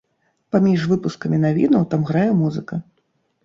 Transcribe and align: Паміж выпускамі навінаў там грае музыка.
Паміж 0.55 0.87
выпускамі 0.93 1.41
навінаў 1.45 1.87
там 1.95 2.11
грае 2.11 2.27
музыка. 2.43 2.85